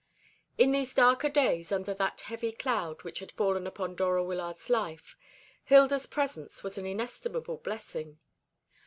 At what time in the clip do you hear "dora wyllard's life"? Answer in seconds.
3.93-5.15